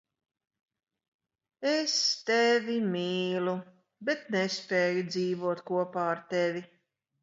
[1.73, 1.99] Es
[2.31, 3.55] Tevi mīlu,
[4.11, 6.71] bet nespēju dzīvot kopā ar Tevi!